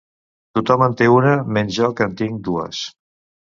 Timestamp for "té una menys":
1.03-1.77